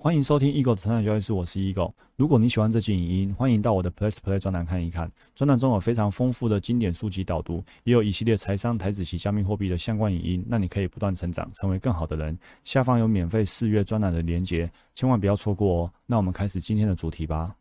[0.00, 1.92] 欢迎收听 Eagle 的成长交易室，我是 Eagle。
[2.14, 5.10] 如果你喜欢这期影音，欢迎到我的 Plus Play 专栏看一看。
[5.34, 12.38] 专栏中有非常丰富的经典书籍导读，也有一系列财商、台子及加密货币的相关影音，让你可以不断成长，成为更好的人。
[12.62, 15.92] 下方有免费试阅专栏的连结，千万不要错过哦。
[16.06, 17.56] 那我们开始今天的主题吧。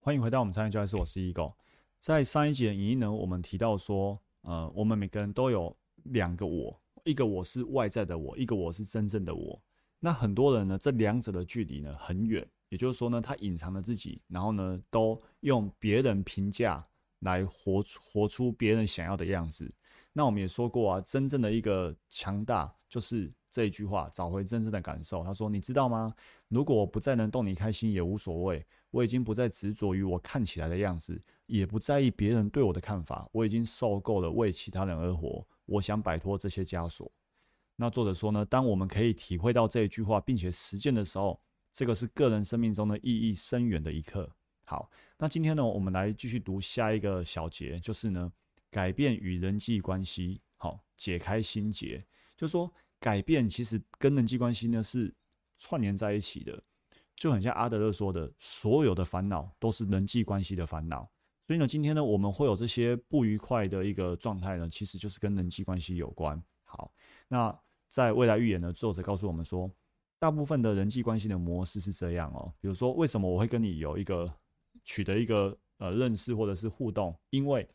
[0.00, 1.52] 欢迎回到我们成长交易室，我是 Eagle。
[2.00, 9.56] 在上一集的影音呢，我们提到说，呃，我们每个人都有两个我，一个我是外在的我，一个我是真正的我。
[10.00, 16.84] 那很多人呢，这两者的距离呢很远，也就是说呢，他隐藏了自己，然后呢，都用别人评价
[17.20, 19.70] 来活活出别人想要的样子。
[20.12, 25.22] 那我们也说过啊，真正的一个强大就是这一句话：找回真正的感受。
[25.22, 26.12] 他说：“你知道吗？
[26.48, 33.28] 如果我不再能逗你开心也无所谓，我已经不再执着于我看起来的样子，也不在意别人对我的看法。
[33.32, 37.10] 我已经受够了为其他人而活，我想摆脱这些枷锁。”
[37.80, 41.40] 那作者说呢，当我们可以体会到这一句话，并且实践的时候，
[41.72, 44.30] 这个是个人生命中的意义深远的一刻。
[44.64, 48.30] 好，那今天呢，我们来继续读下一个小节，就是呢，
[48.70, 52.04] 改变与人际关系，好，解开心结。
[52.36, 55.14] 就说改变其实跟人际关系呢是
[55.58, 56.62] 串联在一起的，
[57.16, 61.10] 就很像阿德勒说的，所有的烦恼都是人际关系的烦恼。
[61.42, 66.38] 所以呢，今天呢，我们会有这些不愉快的一个状态呢，其实就是跟人际关系有关。
[66.64, 66.92] 好，
[67.26, 67.58] 那。
[67.90, 69.70] 在未来预言的，作者告诉我们说，
[70.18, 72.50] 大部分的人际关系的模式是这样哦。
[72.60, 74.32] 比如说，为什么我会跟你有一个
[74.84, 77.14] 取得一个呃认识或者是互动？
[77.30, 77.68] 因为，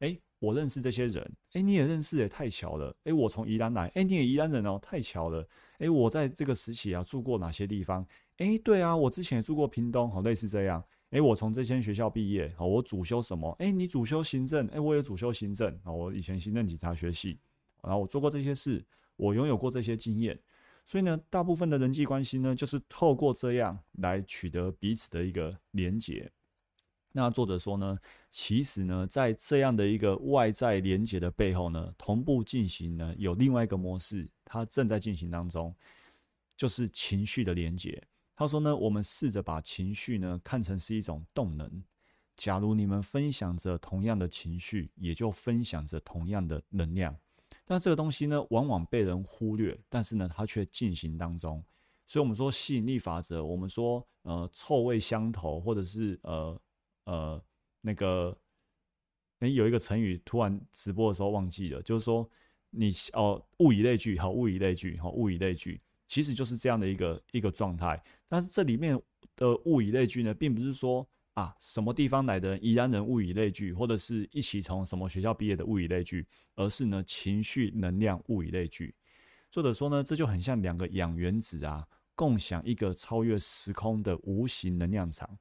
[0.00, 2.94] 哎，我认识这些人，哎，你也认识，也太巧了。
[3.04, 5.46] 哎，我从宜兰来，哎，你也宜兰人哦，太巧了。
[5.78, 8.04] 哎，我在这个时期啊住过哪些地方？
[8.38, 10.84] 哎，对啊，我之前也住过屏东，好类似这样。
[11.10, 13.50] 哎，我从这间学校毕业，好，我主修什么？
[13.60, 17.38] 哎，你主修行政，哎，我也主修行政，啊，我以前行政警察学系，
[17.82, 18.84] 然后我做过这些事。
[19.20, 20.40] 我拥有过这些经验，
[20.86, 26.32] 所以呢，大部分的人际关系呢，就是透过这样来取得彼此的一个连结。
[27.12, 27.98] 那作者说呢，
[28.30, 35.74] 其实呢，在这样的一个外在连结的背后呢，同步进行呢，有另外一个模式，它正在进行当中，
[36.56, 38.02] 就是情绪的连结。
[38.34, 41.84] 他说呢，我们试着把情绪呢看成是一种动能。
[42.36, 47.14] 假如你们分享着同样的情绪，也就分享着同样的能量。
[47.70, 51.64] 但这个东西呢，往往被人忽略，但是呢，它却进行当中。
[52.04, 56.60] 所以，我们说吸引力法则，我们说呃，臭味相投，或者是呃
[57.04, 57.40] 呃
[57.80, 58.36] 那个，
[59.38, 62.28] 哎，有一个成语，突然直播的时候忘记了，就是说
[62.70, 68.02] 你哦，物以类聚，好，物以类聚，好，物以类聚，其实就是这样的一个一个状态。
[68.26, 69.00] 但是这里面
[69.36, 71.06] 的物以类聚呢，并不是说。
[71.40, 78.94] 啊，什么地方来的宜兰人物以类聚，或者是一起从什么学校毕业的物以类聚，而是呢情绪能量物以类聚。
[79.50, 85.38] 作者说呢，这就很像两个氧原子啊，共享一个超越时空的无形能量场，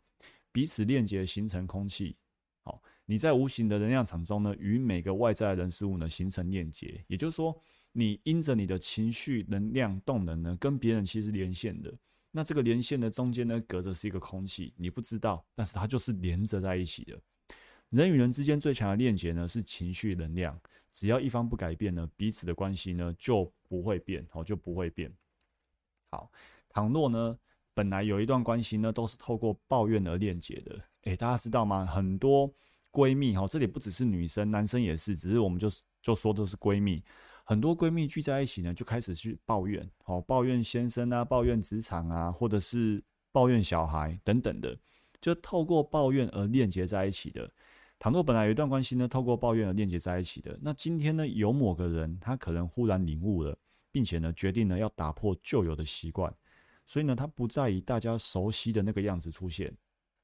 [0.54, 2.16] 彼此链接形成空气。
[2.62, 7.54] 好，你在无形的能量场中呢，与每个外在人事物呢形成链接，也就是说，
[7.92, 11.94] 你因着你的情绪能量动能呢，跟别人其实连线的。
[12.32, 17.20] 那这个连线的中间呢，隔着是一个空气，你不知道，但是它就是连着在一起的。
[17.90, 20.60] 人与人之间最强的链接呢，是情绪能量。
[20.92, 25.12] 只要一方不改变呢，彼此的关系呢就不会变，好就不会变。
[26.12, 26.32] 好，
[26.70, 27.38] 倘若呢，
[27.74, 30.80] 本来有一段关系呢，都是透过抱怨而链接的。
[31.04, 31.86] 诶，大家知道吗？
[31.86, 32.52] 很多
[32.92, 35.68] 闺蜜，哈，这里不只是女生，男生也是，只是我们就
[36.02, 37.04] 就说都是闺蜜。
[37.50, 44.78] 很多闺蜜聚在一起呢，就开始去抱怨，哦，抱怨先生啊，抱怨职场啊，或者是抱怨小孩等等的，
[45.20, 47.52] 就透过抱怨而链接在一起的。
[47.98, 53.58] 倘若本来有一段关系呢，透过抱怨而链接在一起的，那今天呢，有某个人他可能忽然领悟了，
[53.92, 56.32] 并且呢，决定呢要打破旧有的习惯，
[56.86, 59.76] 所以呢，他不再以大家熟悉的那个样子出现。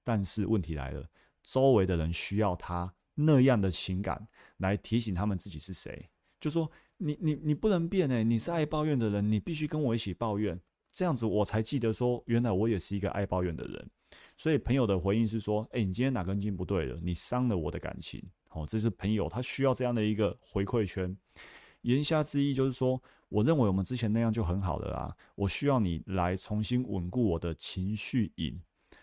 [0.03, 1.03] 但是问题来了，
[1.41, 4.27] 周围的人需要他那样的情感
[4.57, 6.07] 来提醒他们自己是谁，
[6.39, 6.69] 就说。
[6.97, 10.59] 你你你不能变诶，你是爱抱怨的人，你必须跟我一起抱怨，
[10.91, 13.89] 这样子我才记得说，原来我也是一个爱抱怨的人。
[14.37, 16.97] 所以朋友的回应是说，哎，你今天哪根筋不对了？
[17.01, 18.23] 你伤了我的感情。
[18.49, 21.15] 哦，这是朋友他需要这样的一个回馈圈。
[21.81, 28.59] 言下之意就是说，我认为我们之前那样就很好了啊，我需要你来重新稳固我的情绪瘾，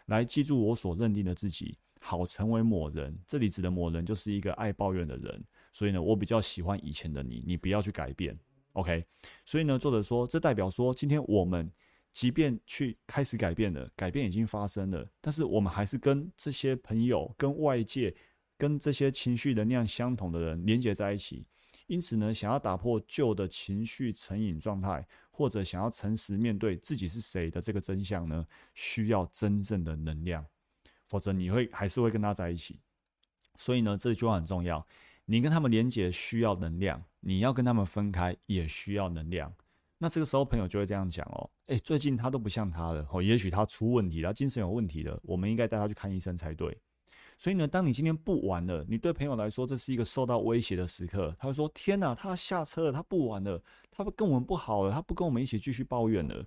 [0.07, 3.19] 来记住我所认定的自己，好成为某人。
[3.27, 5.45] 这里指的某人就是一个爱抱怨的人。
[5.73, 8.39] 所以呢，我比较喜欢以前的你，你不要去改变
[8.75, 9.03] ，OK？
[9.45, 11.73] 所以呢，作者说，这代表说，今天我们
[12.13, 18.15] 即便去开始改变了，改变已经发生了，但是我们还是跟这些朋友、跟外界、
[18.59, 21.45] 跟这些情绪能量相同的人连接在一起。
[21.87, 30.47] 因此呢，想要打破旧的情绪成瘾状态，或者想要诚实面对自己是谁的这个真相呢，需要真正的能量，
[31.07, 32.79] 否则你会还是会跟他在一起。
[33.57, 34.87] 所以呢，这句话很重要。
[35.33, 39.51] 你跟他们连接需要能量，你要跟他们分开也需要能量。
[39.97, 46.77] 那这个时候，朋友就会这样讲哦：，诶，最近他都不像他了，哦，也许他出问题了，精神有问题了，我们应该带他去看医生才对。
[47.39, 53.59] 所以呢，当你今天不玩了，你对朋友来说这是一个受到威胁的时刻，他会说：天哪，他下车了，他不玩了，
[53.91, 56.45] 他不跟我们不好了，他不跟我们一起继续抱怨了。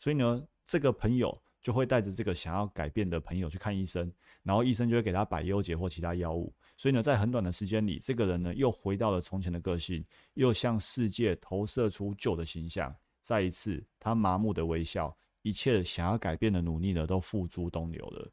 [0.00, 1.40] 所以呢，这个朋友。
[1.66, 4.08] 就会带着这个想要改变的朋友去看医生，
[4.44, 6.54] 然后医生就会给他百优解或其他药物。
[6.76, 12.94] 所以呢，在很短的时间里，这个人呢又回到了从前的个性，又向世界投射出旧的形象。
[13.20, 18.30] 再一次，他麻木的微笑，一切想要改变的努力呢都付诸东流了。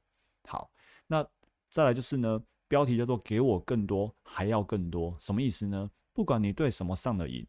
[0.48, 0.70] 好，
[1.08, 1.28] 那
[1.72, 5.90] 再来就是呢，标题叫做“给我更多，还要更多”，什么意思呢？
[6.14, 7.44] 不管你对什么上了瘾。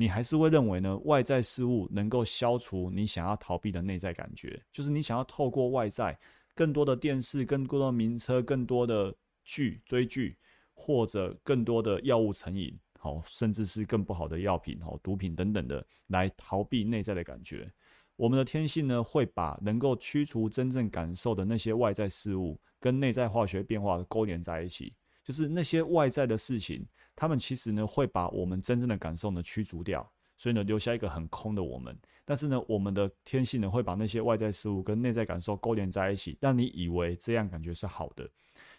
[0.00, 0.96] 你还是会认为呢？
[0.98, 6.16] 外在事物能够消除你想要逃避的内在感觉，就是你想要透过外在
[6.54, 9.12] 更多的电视、更多的名车、更多的
[9.42, 10.38] 剧追剧，
[10.72, 17.68] 或者更多的药物成瘾，好，甚至是更不好的药品、好毒品等等的，来逃避内在的感觉。
[18.14, 24.94] 我们的天性呢，会把能够驱除真正感受的那些外在事物，跟内在化学变化勾连在一起。
[25.28, 31.94] 就是那些外在的事情，他们其实呢会把我们真正的感受呢驱逐掉，所以呢留下一个很空的我们。
[32.24, 38.26] 但是呢，我们的天性呢会把那些外在事物跟内在感受勾连在一起，让你以为这样感觉是好的。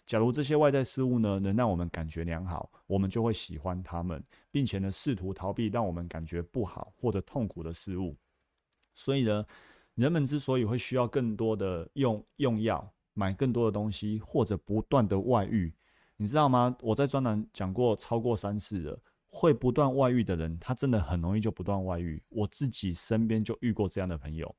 [0.04, 4.20] 假如这些外在事物呢能让我们感觉良好，我们就会喜欢他们，
[4.50, 8.16] 并且呢试图逃避让我们感觉不好或者痛苦的事物。
[8.92, 9.46] 所以呢，
[9.94, 15.72] 人们之所以会需要更多的用用药、买更多的东西，或者不断的外遇。
[16.20, 16.76] 你知道吗？
[16.82, 19.00] 我在专栏讲过超过三次了。
[19.32, 22.22] 会不断外遇的人，他真的很容易就不断外遇。
[22.28, 24.54] 我自己身边就遇过这样的朋友，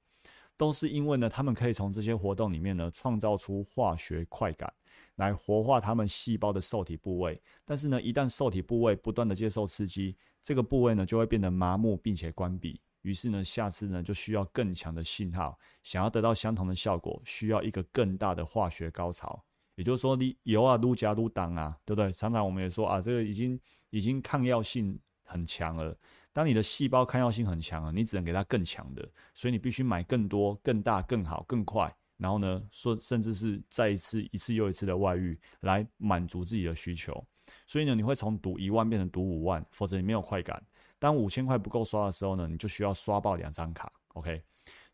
[0.57, 4.73] 都是因为呢，他们可以从这些活动里面呢，创造出化学快感，
[5.17, 7.39] 来活化他们细胞的受体部位。
[7.63, 12.81] 但是呢，一旦受体部位不断的接受刺激，这个部位呢，就会变得麻木并且关闭。
[13.01, 19.43] 于是呢，下次呢，就需要更强的信号，想要得到相同的效果，需要一个更大的化学高潮。
[19.81, 22.11] 也就是说，你油啊撸加撸挡啊，对不对？
[22.13, 25.97] 常常我们也说啊，这个已经已经抗药性很强了。
[26.31, 31.91] 当你的细胞抗药性很强了，你只能给它更强的，所以你必须买更多、更大、更好、更快。
[32.17, 37.25] 然后呢，说甚至是再一次、一次又一次的外遇来满足自己的需求。
[37.65, 40.63] 所以呢，你会从赌一万变成赌五万，否则你没有快感。
[40.99, 43.91] 当五千块不够刷的时候呢，你就需要刷爆两张卡。
[44.09, 44.43] OK，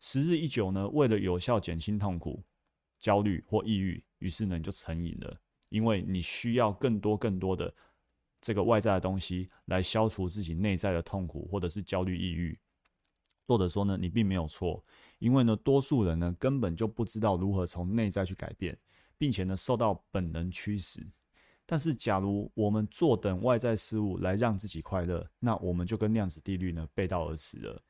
[0.00, 2.42] 时日一久呢，为了有效减轻痛苦。
[2.98, 7.72] 焦虑或抑郁，于是呢你就成瘾了，因为你需要更多更多的
[8.40, 12.58] 这个外在的东西来消除自己内在的痛苦，或者是焦虑抑郁。
[13.44, 14.84] 作者说呢，你并没有错，
[15.18, 18.78] 因为呢多数人呢根本就不知道如何从内在去改变，
[19.16, 21.06] 并且呢受到本能驱使。
[21.64, 27.80] 但是假如我们坐等外在事物来让自己快乐，那我们就跟量子定律呢背道而驰了。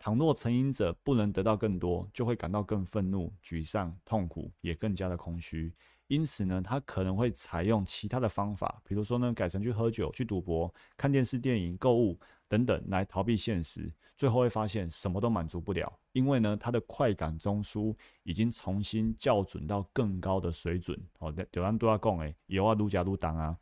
[0.00, 5.70] 倘若成瘾者不能得到更多，就会感到更愤怒、沮丧、痛苦，也更加的空虚。
[6.06, 12.18] 因此呢，他可能会采用其他的方法，比如说呢，改成去喝酒、去赌博、看电视、电影、购物
[12.48, 13.92] 等等，来逃避现实。
[14.16, 20.98] 最后会发现什么都满足不了，因为呢，他的快感中枢已经重新校准到更高的水准。
[21.18, 23.54] 哦，有人都要讲诶，有啊，撸假撸当啊，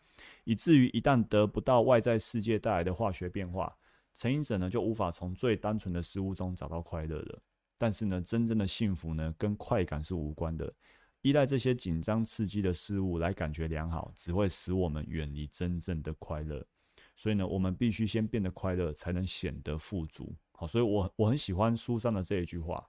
[0.45, 3.77] 以至于一旦得不到外在世界带来的化学变化。
[4.19, 7.39] 成瘾者呢，就无法从最单纯的事物中找到快乐了。
[7.79, 10.75] 但是呢，真正的幸福呢，跟快感是无关的。
[11.23, 16.67] 依赖这些紧张刺激的事物来感觉良好，只会使我们远离真正的快乐。
[17.15, 20.35] 所以呢，我们必须先变得快乐，才能显得富足。
[20.51, 22.85] 好，所以我我很喜欢书上的这一句话：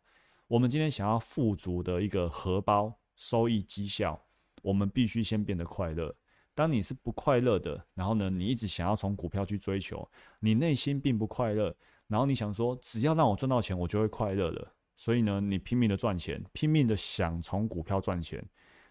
[0.48, 4.20] 我们今天想要富足的一个荷包收益绩效，
[4.64, 6.16] 我们必须先变得快乐。
[6.56, 11.76] 当你是不快乐的，然后呢，你一直想要从股票去追求，你内心并不快乐，
[12.08, 14.74] 然后你想说，只要让我赚到钱，我就会快乐了。
[14.96, 18.46] 所以呢，你拼命的赚钱，拼命的想从股票赚钱，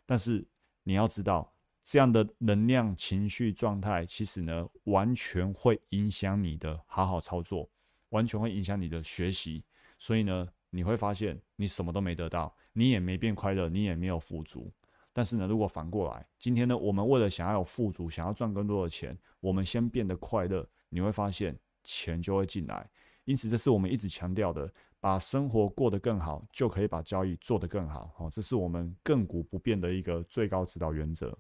[0.07, 0.47] 但是
[0.85, 7.69] 你要知道，这样的能量、情绪状态，其实呢，完全会影响你的好好操作，
[8.09, 9.63] 完全会影响你的学习。
[9.99, 14.73] 所以呢，你会发现你什么都没得到，你也没变快乐，你也没有富足。
[15.19, 22.89] 但是呢，如果反过来，今天呢，我们为了想要有富足，想要赚更多的钱，我们先变得快乐，你会发现钱就会进来。
[23.25, 28.13] 因此，这是我们一直强调的，把生活过得更好，就可以把交易做得更好。
[28.17, 31.37] 好，这是我们亘古不变的一个最高指导原则。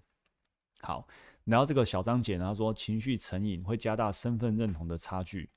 [0.80, 1.06] 好，
[1.44, 5.48] 然后这个小张姐呢，她说情绪成瘾会加大身份认同的差距。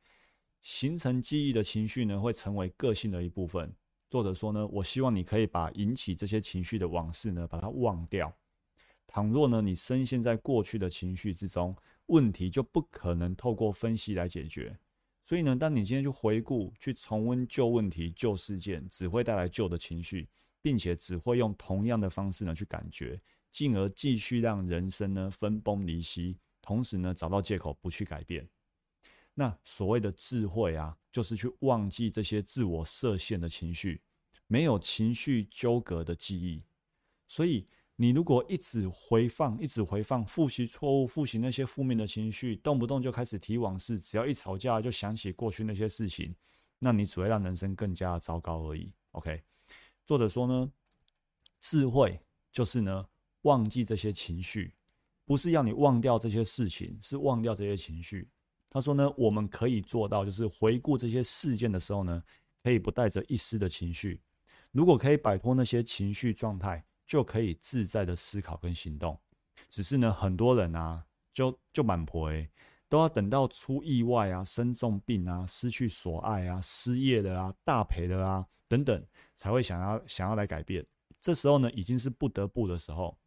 [0.62, 3.74] 形成记忆的情绪呢，会成为个性的一部分。
[4.12, 8.30] 作者说呢，我希望你可以把引起这些情绪的往事呢，把它忘掉。
[9.08, 11.74] 倘若呢，你深陷在过去的情绪之中，
[12.08, 14.78] 问题就不可能透过分析来解决。
[15.24, 20.28] 所以呢，当你今天去回顾、去重温旧问题、旧事件，只会带来旧的情绪，
[20.62, 23.18] 并且只会用同样的方式呢去感觉，
[23.50, 28.46] 进而继续让人生呢分崩离析，同时呢找到借口不去改变。
[29.34, 34.02] 那所谓的智慧啊，就是去忘记这些自我设限的情绪，
[34.48, 36.64] 没有情绪纠葛的记忆。
[37.28, 46.36] 所以，你如果一直回放、一直回放、复习错误、复习那些负面的情绪，动不动就开始提往事，只要一吵架就想起过去那些事情，
[46.80, 48.92] 那你只会让人生更加糟糕而已。
[49.12, 49.42] OK，
[50.04, 50.72] 作者说呢，
[51.62, 52.20] 智慧
[52.52, 53.08] 就是呢，
[53.44, 54.74] 忘记这些情绪，
[55.24, 58.30] 不是要你忘掉这些事情，是忘掉这些情绪。
[58.74, 62.24] 他说呢，我们可以做到，就是回顾这些事件的时候呢，
[62.64, 64.22] 可以不带着一丝的情绪。
[64.72, 69.20] 如果可以摆脱那些情绪状态，就可以自在的思考跟行动。
[69.68, 72.50] 只是呢，很多人啊，就就满婆诶，
[72.88, 80.86] 都要等到出意外啊、生重病啊、失去所爱啊、失业的啊、大赔的啊等等，才会想要想要来改变。
[81.20, 83.18] 这时候呢，已经是不得不的时候。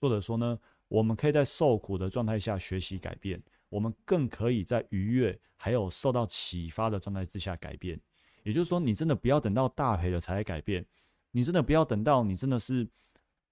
[0.00, 0.58] 作者说呢，
[0.88, 3.42] 我们可以在受苦的状态下学习改变。
[3.74, 8.00] 我们更可以在愉悦还有受到启发的状态之下改变，
[8.44, 10.86] 也就是说，你真的不要等到大赔了才来改变，
[11.32, 12.88] 你真的不要等到你真的是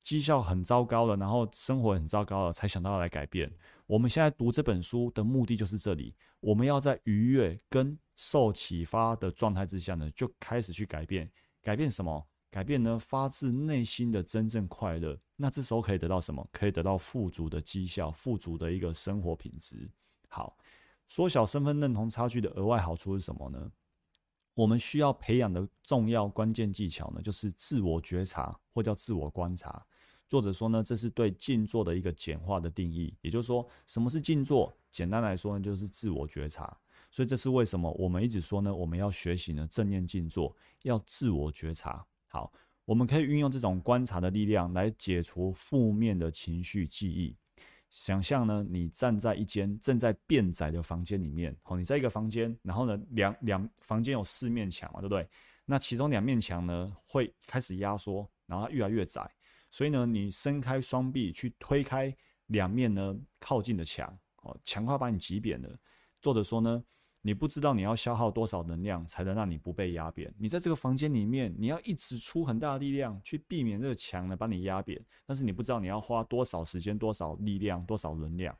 [0.01, 3.53] 绩效很糟糕了，然后生活很糟糕了才想到要来改变。
[3.89, 11.29] 我们现在读这本书的目的就是这里，我们要在愉悦跟受启发的状态之下呢，就开始去改变。
[11.61, 12.25] 改变什么？
[12.49, 12.97] 改变呢？
[12.97, 15.17] 发自内心的真正快乐。
[15.37, 16.47] 那这时候可以得到什么？
[16.53, 19.91] 可以得到富足的绩效，富足的一个生活品质。
[20.35, 20.57] 好，
[21.07, 23.71] 缩小身份认同差距的额外好处是什么呢？
[24.55, 29.85] 我们需要培养的重要关键技巧呢，就是自我觉察或叫自我观察。
[30.27, 33.15] 作者说呢，这是对静坐的一个简化的定义。
[33.21, 34.75] 也就是说，什么是静坐？
[34.91, 36.75] 简单来说呢，就是自我觉察。
[37.11, 42.03] 所以这是为什么我们一直说呢，我们要学习呢正念静坐，要自我觉察。
[42.27, 42.51] 好，
[42.87, 47.37] 我们可以运用这种观察的力量来解除负面的情绪记忆。
[47.93, 55.29] 想象呢，你站在一间正在变窄的房间里面，哦，你在一个房间，然后呢，两两房间有四面墙嘛，对不对？
[55.65, 59.31] 那其中两面墙呢会开始压缩，然后它越来越窄，
[59.71, 62.13] 所以呢，你伸开双臂去推开
[62.47, 65.79] 两面呢靠近的墙，哦，墙快把你挤扁了。
[66.21, 66.83] 作者说呢。
[67.25, 70.35] 你不知道你要消耗多少能量才能让你不被压扁。
[70.39, 75.01] 你在这个房间里面，你要一直出很大的力量去避免这个墙呢把你压扁。
[75.25, 78.57] 但是你不知道你要花多少时间、多少力量、多少能量。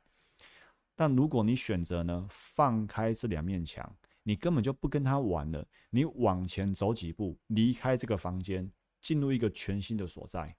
[0.95, 3.93] 但如果你选择呢放开这两面墙，
[4.23, 5.67] 你根本就不跟他玩了。
[5.89, 10.55] 你往前走几步，离开这个房间，进入一个全新的所在。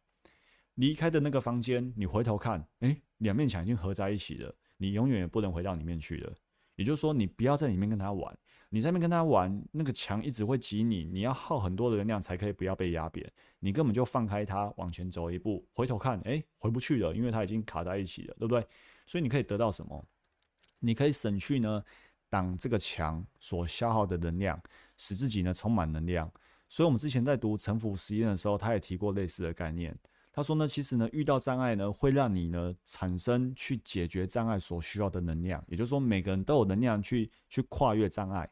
[0.74, 4.54] 离开的那个房间，你回头看，诶，两面墙已经合在一起了。
[4.76, 6.34] 你永远也不能回到里面去了。
[6.76, 8.36] 也就是说，你不要在里面跟他玩，
[8.68, 13.30] 你在那边跟他玩，那个墙一直会挤你，你要耗很多的能量才可以不要被压扁。
[13.60, 18.66] 你根本就放开它，往前走一步，回头看，哎，回不去了，因为它已经卡在一起了，对不对？
[19.06, 20.04] 所以你可以得到什么？
[20.80, 21.82] 你可以省去呢
[22.28, 24.60] 挡这个墙所消耗的能量，
[24.96, 26.30] 使自己呢充满能量。
[26.68, 29.96] 所以我们之前在读沉浮实验的时候，他也提过类似的概念。
[30.36, 35.62] 他说呢，其实呢，遇到障碍呢，会让你呢产生去解决障碍所需要的能量。
[35.68, 38.50] 也就是说，每个人都有能量去去跨越障碍。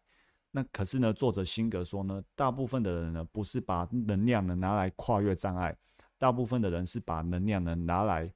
[0.52, 5.76] 那可是呢，作者辛格说呢，大部分的人呢，不是把能量呢拿来跨越障碍，
[6.18, 8.32] 大部分的人是把能量呢拿来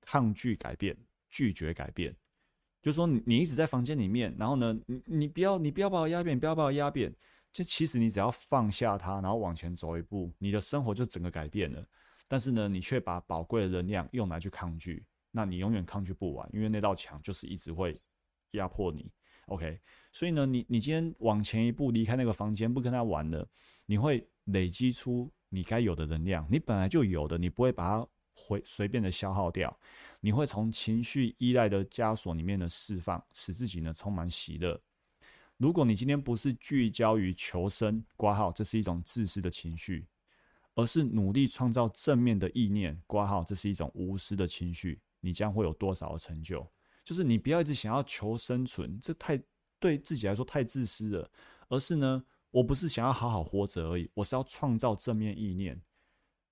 [0.00, 0.96] 抗拒改变、
[1.28, 2.14] 拒绝改变。
[2.80, 7.12] 就是说，你你一直在房间里面，然后呢，你你不要你不要把我压扁，不要把我压扁。
[7.52, 11.84] 就其实你只要放下它，然后往前走一步，你的生活就整个改变了。
[12.26, 18.00] 但是呢，你却把宝贵的能量用来去抗拒，那你永远抗拒不完，因为那道墙就是一直会
[18.52, 19.10] 压迫你。
[19.46, 19.78] OK，
[20.10, 23.46] 所以呢，你你今天往前一步离开那个房间，不跟他玩了，
[23.84, 29.78] 你会累积出你该有的能量，你本来就有的，你不会把它回随便的消耗掉，
[30.20, 34.80] 你会从情绪依赖的枷锁里面的释放，使自己呢充满喜乐。
[35.58, 40.06] 如果你今天不是聚焦于求生，挂号，这是一种自私的情绪。
[40.74, 45.00] 而是努力创造正面的意念，挂号，这是一种无私的情绪。
[45.20, 46.66] 你将会有多少的成就？
[47.04, 49.40] 就是你不要一直想要求生存，这太
[49.78, 51.30] 对自己来说太自私了。
[51.68, 55.80] 而是呢，我不是想要好好活着而已，我是要创造正面意念。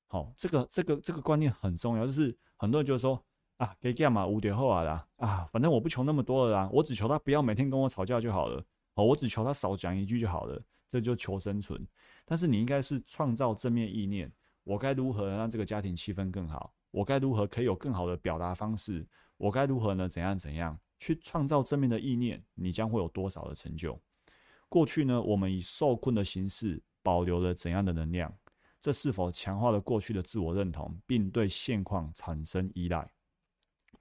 [0.07, 2.07] 好，这个这个这个观念很重要。
[2.07, 3.23] 就是很多人就说
[3.59, 8.65] 啊，给干嘛无敌后啊啦啊，反正我不求那么多了啦，我只求他不要每天跟我吵架就好了。
[8.95, 11.89] 哦，我只求他少讲一句就好了，这就求生存。
[12.27, 14.31] 但是你应该是创造正面意念，
[14.63, 16.75] 我该如何让这个家庭气氛更好？
[16.91, 19.03] 我该如何可以有更好的表达方式？
[19.39, 20.07] 我该如何呢？
[20.07, 22.45] 怎样怎样去创造正面的意念？
[22.55, 23.99] 你将会有多少的成就？
[24.69, 28.37] 过去呢，我们以受困的形式保留了怎样的能量？
[28.79, 33.11] 这是否强化了过去的自我认同，并对现况产生依赖？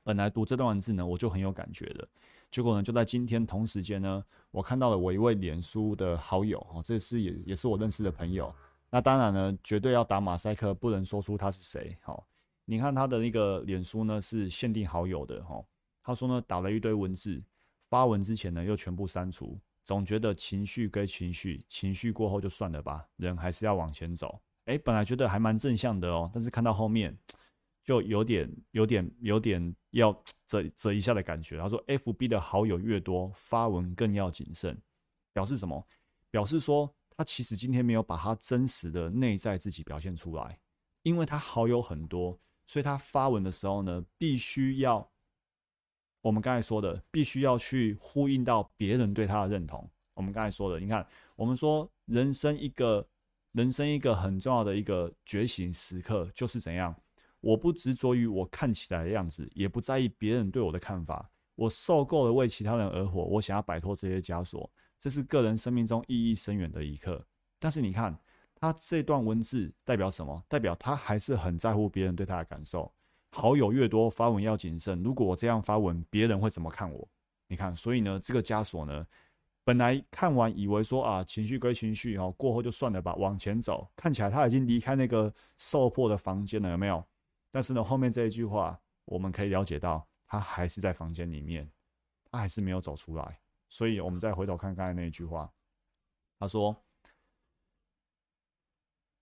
[0.03, 2.05] 本来读这段文字呢，我就很有感觉的。
[2.51, 8.53] 结果呢，就在今天同时间呢，我看到了我一位脸书的好友哦，这是也也是我认识的朋友。
[8.89, 11.98] 那当然呢，绝对要打马赛克，不能说出他是谁。
[12.01, 12.27] 好，
[12.65, 15.63] 你看他的那个脸书呢是限定好友的哈。
[16.03, 17.41] 他说呢，打了一堆文字，
[17.89, 24.41] 发文之前呢又全部删除，总觉得情绪归情绪，情绪过后就算了吧，人还是要往前走。
[24.65, 27.17] 诶，本来觉得还蛮正向的哦，但是看到后面。
[27.84, 30.12] 就有点、有点、有点要
[30.46, 31.58] 折折一下的感觉。
[31.58, 34.80] 他说：“F B 的好友越多，发文更要谨慎。”
[35.34, 35.88] 表示什么？
[36.30, 40.60] 表示说他其实今天没有把他真实的内在自己表现出来，
[41.04, 45.10] 因为他好友很多，所以他发文的时候呢，必须要
[46.22, 49.90] 我们刚才说的，必须要去呼应到别人对他的认同。
[50.14, 53.06] 我们刚才说的，你看，我们说人生一个
[53.54, 56.94] 人生一个很重要的一个觉醒时刻，就是怎样？
[57.41, 61.29] 我不执着于我看起来的样子，也不在意别人对我的看法。
[61.55, 64.71] 我受够了为其他人而活，我想要摆脱这些枷锁。
[64.98, 67.21] 这是个人生命中意义深远的一刻。
[67.60, 68.17] 但是你看，
[68.55, 70.43] 他这段文字代表什么？
[70.48, 72.91] 代表他还是很在乎别人对他的感受。
[73.31, 75.01] 好友越多，发文要谨慎。
[75.03, 77.07] 如果我这样发文，别人会怎么看我？
[77.48, 79.05] 你看，所以呢，这个枷锁呢，
[79.63, 83.88] 本来看完以为说啊，情绪归情绪哦，过后就算了吧，往前走。
[83.95, 87.03] 看起来他已经离开那个受迫的房间了，有没有？
[87.53, 91.70] 但是呢，后面这一句话，我们可以了解到，他还是在房间里面，
[92.31, 93.41] 他还是没有走出来。
[93.67, 95.51] 所以，我们再回头看刚才那一句话，
[96.39, 96.84] 他说：“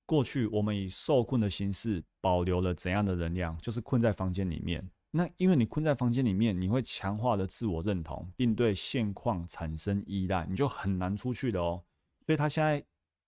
[0.05, 3.57] 过去我们以受困的形式保留了怎样的能量？
[3.57, 4.87] 就是困在房间里面。
[5.09, 11.83] 那因为你困在房间里面，你会强化的自我认同，并对现况产生依赖，你就很难出去的哦。
[12.19, 12.85] 所以，他现在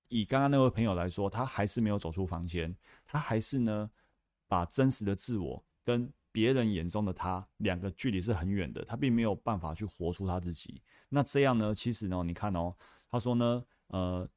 [0.10, 3.90] 以刚刚那位朋友来说，他还是没有走出房间，他还是呢。”
[4.52, 10.82] 把真实的自我跟别人眼中的他两个距离是很远的，他并没有办法去活出他自己。
[11.08, 11.74] 那这样呢？
[11.74, 12.76] 其实呢，你看哦，
[13.10, 14.28] 他说呢，呃，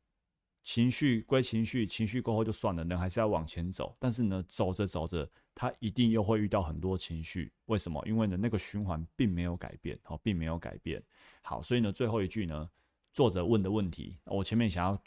[0.62, 3.96] 情绪归情绪，情绪过后就算了，人还是要往前走。
[3.98, 7.52] 但是呢，走着走着，他一定又会遇到很多情绪。
[7.64, 8.00] 为什么？
[8.06, 11.02] 因为呢，那个循环并没有改变，好，并没有改变。
[11.42, 12.70] 好，所以呢，最后一句呢，
[13.12, 15.02] 作者问的问题，我前面想要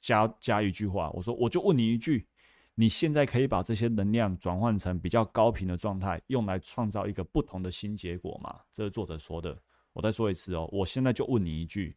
[0.00, 2.26] 加加一句话，我说我就问你一句。
[2.76, 8.60] 你现在可以把这些能量转换成比较高频的状态，用来创造一个不同的新结果吗？
[8.72, 9.56] 这是作者说的。
[9.92, 11.96] 我再说一次哦，我现在就问你一句：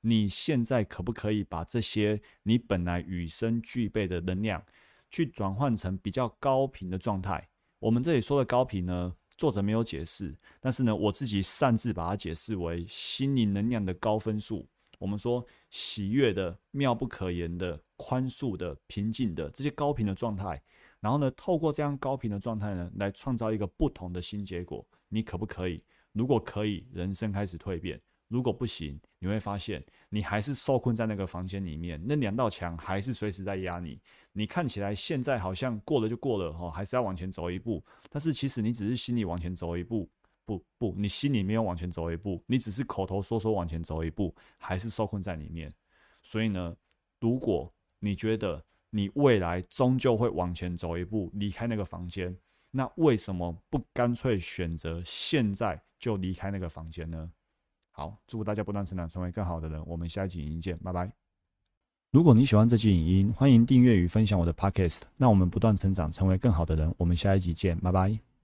[0.00, 4.60] 你现在可不可以把这些你本来与生俱备的能量，
[5.08, 7.48] 去转换成比较高频的状态？
[7.78, 14.68] 我们这里说的高频呢，作者没有解释，但是呢，我自己擅自把它解释为心灵能量的高分数。
[14.98, 20.62] 我们说喜悦的、妙不可言的、宽恕的、平静的这些高频的状态，
[21.00, 24.86] 然后呢，透过这样高频的状态呢，来创造一个不同的新结果。
[25.08, 25.82] 你可不可以？
[26.12, 34.00] 如果可以，人生开始蜕变；如果不行，你会发现你还是受困在那个房间里面，那两道墙还是随时在压你。
[34.32, 40.08] 你看起来现在好像过了就过了哦，还是要往前走一步，但是其实你只是心里往前走一步。
[40.46, 45.70] 不不，你心里没有往前走一步，你只是口头说说往前走一步，还是受困在里面。
[46.22, 46.74] 所以呢，
[47.20, 52.34] 如果你觉得你未来终究会往前走一步，离开那个房间，
[52.70, 57.30] 那为什么不干脆选择现在就离开那个房间呢？
[57.90, 59.82] 好，祝福大家不断成长，成为更好的人。
[59.86, 61.10] 我们下一集影音见，拜拜。
[62.12, 65.00] 如果你喜欢这期影音，欢迎订阅与分享我的 podcast。
[65.16, 66.94] 那我们不断成长，成为更好的人。
[66.96, 68.35] 我们下一集见，拜拜。